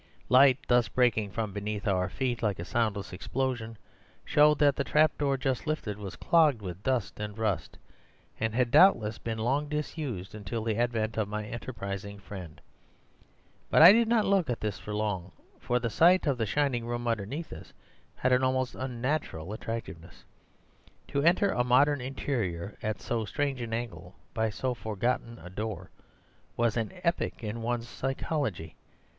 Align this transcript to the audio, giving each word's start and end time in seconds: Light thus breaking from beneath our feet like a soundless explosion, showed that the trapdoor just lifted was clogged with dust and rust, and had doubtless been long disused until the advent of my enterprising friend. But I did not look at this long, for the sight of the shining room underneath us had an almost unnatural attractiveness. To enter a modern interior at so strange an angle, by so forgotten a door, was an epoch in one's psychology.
Light 0.29 0.57
thus 0.67 0.87
breaking 0.87 1.29
from 1.29 1.53
beneath 1.53 1.87
our 1.87 2.09
feet 2.09 2.41
like 2.41 2.57
a 2.57 2.65
soundless 2.65 3.13
explosion, 3.13 3.77
showed 4.25 4.57
that 4.57 4.75
the 4.75 4.83
trapdoor 4.83 5.37
just 5.37 5.67
lifted 5.67 5.99
was 5.99 6.15
clogged 6.15 6.59
with 6.59 6.81
dust 6.81 7.19
and 7.19 7.37
rust, 7.37 7.77
and 8.39 8.55
had 8.55 8.71
doubtless 8.71 9.19
been 9.19 9.37
long 9.37 9.69
disused 9.69 10.33
until 10.33 10.63
the 10.63 10.75
advent 10.75 11.17
of 11.17 11.27
my 11.27 11.45
enterprising 11.45 12.17
friend. 12.17 12.61
But 13.69 13.83
I 13.83 13.91
did 13.91 14.07
not 14.07 14.25
look 14.25 14.49
at 14.49 14.59
this 14.59 14.87
long, 14.87 15.33
for 15.59 15.77
the 15.77 15.91
sight 15.91 16.25
of 16.25 16.39
the 16.39 16.47
shining 16.47 16.87
room 16.87 17.07
underneath 17.07 17.53
us 17.53 17.71
had 18.15 18.31
an 18.31 18.43
almost 18.43 18.73
unnatural 18.73 19.53
attractiveness. 19.53 20.25
To 21.09 21.21
enter 21.21 21.51
a 21.51 21.63
modern 21.63 22.01
interior 22.01 22.75
at 22.81 23.01
so 23.01 23.23
strange 23.23 23.61
an 23.61 23.71
angle, 23.71 24.15
by 24.33 24.49
so 24.49 24.73
forgotten 24.73 25.37
a 25.37 25.51
door, 25.51 25.91
was 26.57 26.75
an 26.75 26.91
epoch 27.03 27.43
in 27.43 27.61
one's 27.61 27.87
psychology. 27.87 28.75